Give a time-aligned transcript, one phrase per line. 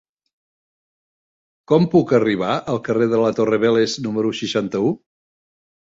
[1.73, 4.95] Com puc arribar al carrer de la Torre Vélez número seixanta-u?